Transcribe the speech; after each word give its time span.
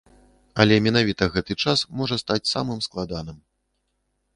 Але 0.63 0.75
менавіта 0.85 1.29
гэты 1.37 1.59
час 1.67 1.85
можа 2.01 2.21
стаць 2.25 2.43
самым 2.57 2.79
складаным. 2.91 3.39